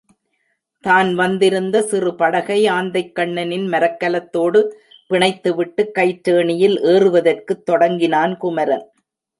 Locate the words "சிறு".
1.81-2.15